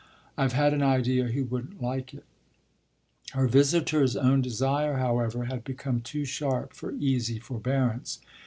"I've 0.35 0.53
had 0.53 0.73
an 0.73 0.81
idea 0.81 1.27
he 1.27 1.43
wouldn't 1.43 1.79
like 1.79 2.11
it." 2.15 2.25
Her 3.33 3.47
visitor's 3.47 4.15
own 4.15 4.41
desire, 4.41 4.97
however, 4.97 5.45
had 5.45 5.63
become 5.63 6.01
too 6.01 6.25
sharp 6.25 6.73
for 6.73 6.93
easy 6.93 7.37
forbearance. 7.37 8.17